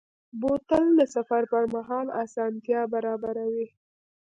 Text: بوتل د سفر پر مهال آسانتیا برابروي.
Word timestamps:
بوتل 0.39 0.85
د 0.99 1.01
سفر 1.15 1.41
پر 1.51 1.63
مهال 1.73 2.07
آسانتیا 2.23 2.81
برابروي. 2.93 3.67